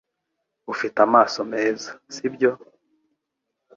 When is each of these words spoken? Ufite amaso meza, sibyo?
Ufite 0.73 0.97
amaso 1.07 1.39
meza, 1.53 1.89
sibyo? 2.13 2.51